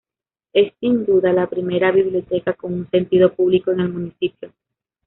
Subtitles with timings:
[0.51, 4.51] Es sin duda la primera biblioteca con un sentido público en el municipio.